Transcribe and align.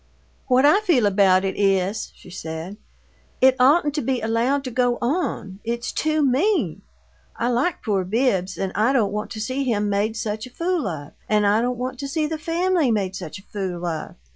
"What 0.47 0.65
I 0.65 0.79
feel 0.81 1.05
about 1.05 1.45
it 1.45 1.55
is," 1.57 2.11
she 2.15 2.31
said, 2.31 2.77
"it 3.39 3.55
oughtn't 3.59 3.93
to 3.93 4.01
be 4.01 4.19
allowed 4.19 4.63
to 4.63 4.71
go 4.71 4.97
on. 4.99 5.59
It's 5.63 5.91
too 5.91 6.23
mean! 6.23 6.81
I 7.35 7.49
like 7.49 7.83
poor 7.83 8.03
Bibbs, 8.03 8.57
and 8.57 8.71
I 8.73 8.93
don't 8.93 9.13
want 9.13 9.29
to 9.29 9.39
see 9.39 9.63
him 9.63 9.89
made 9.89 10.17
such 10.17 10.47
a 10.47 10.51
fool 10.51 10.87
of, 10.87 11.11
and 11.29 11.45
I 11.45 11.61
don't 11.61 11.77
want 11.77 11.99
to 11.99 12.07
see 12.07 12.25
the 12.25 12.39
family 12.39 12.89
made 12.89 13.15
such 13.15 13.37
a 13.37 13.43
fool 13.43 13.85
of! 13.85 14.15